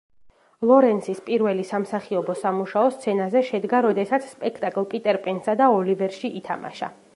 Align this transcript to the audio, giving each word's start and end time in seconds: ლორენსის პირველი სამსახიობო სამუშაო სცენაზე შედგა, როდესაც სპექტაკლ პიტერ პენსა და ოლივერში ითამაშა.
ლორენსის 0.69 1.19
პირველი 1.27 1.65
სამსახიობო 1.71 2.35
სამუშაო 2.39 2.89
სცენაზე 2.95 3.45
შედგა, 3.51 3.83
როდესაც 3.89 4.27
სპექტაკლ 4.33 4.91
პიტერ 4.95 5.23
პენსა 5.27 5.59
და 5.63 5.71
ოლივერში 5.79 6.37
ითამაშა. 6.43 6.95